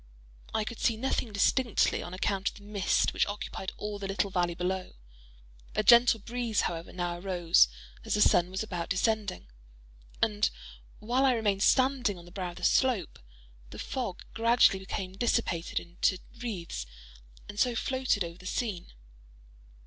I 0.51 0.63
could 0.63 0.79
see 0.79 0.97
nothing 0.97 1.31
distinctly 1.31 2.01
on 2.01 2.11
account 2.11 2.49
of 2.49 2.55
the 2.55 2.63
mist 2.63 3.13
which 3.13 3.27
occupied 3.27 3.71
all 3.77 3.99
the 3.99 4.07
little 4.07 4.31
valley 4.31 4.55
below. 4.55 4.93
A 5.75 5.83
gentle 5.83 6.19
breeze, 6.19 6.61
however, 6.61 6.91
now 6.91 7.19
arose, 7.19 7.67
as 8.03 8.15
the 8.15 8.21
sun 8.23 8.49
was 8.49 8.63
about 8.63 8.89
descending; 8.89 9.45
and 10.19 10.49
while 10.97 11.23
I 11.23 11.33
remained 11.35 11.61
standing 11.61 12.17
on 12.17 12.25
the 12.25 12.31
brow 12.31 12.49
of 12.49 12.55
the 12.55 12.63
slope, 12.63 13.19
the 13.69 13.77
fog 13.77 14.23
gradually 14.33 14.79
became 14.79 15.13
dissipated 15.13 15.79
into 15.79 16.17
wreaths, 16.41 16.87
and 17.47 17.59
so 17.59 17.75
floated 17.75 18.23
over 18.23 18.39
the 18.39 18.47
scene. 18.47 18.87